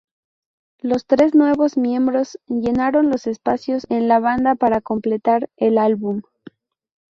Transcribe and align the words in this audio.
Los 0.79 1.05
tres 1.05 1.35
nuevos 1.35 1.77
miembros 1.77 2.39
llenaron 2.47 3.11
los 3.11 3.27
espacios 3.27 3.85
en 3.91 4.07
la 4.07 4.17
banda 4.19 4.55
para 4.55 4.81
completar 4.81 5.47
el 5.57 5.77
álbum. 5.77 6.23